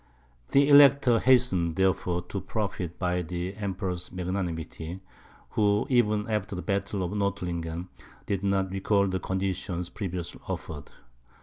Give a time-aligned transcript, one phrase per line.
[0.49, 4.99] The Elector hastened, therefore, to profit by the Emperor's magnanimity,
[5.51, 7.87] who, even after the battle of Nordlingen,
[8.25, 10.89] did not recall the conditions previously offered.